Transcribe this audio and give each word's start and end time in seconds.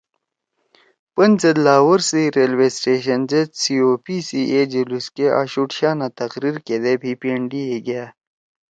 پن 1.13 1.31
زید 1.41 1.57
لاہور 1.65 1.99
سی 2.09 2.21
ریلوے 2.35 2.67
سٹیشن 2.77 3.21
زید 3.31 3.49
COP 3.61 4.05
سی 4.27 4.41
اے 4.51 4.61
جلوس 4.71 5.05
کے 5.15 5.25
آشُوڑ 5.39 5.69
شانا 5.77 6.07
تقریر 6.19 6.55
کیدے 6.67 6.93
بھی 7.01 7.11
پینڈی 7.21 7.61
ئے 7.69 7.77
گأ 7.87 8.05